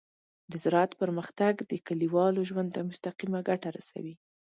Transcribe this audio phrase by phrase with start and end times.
[0.51, 4.13] د زراعت پرمختګ د کليوالو ژوند ته مستقیمه ګټه رسوي.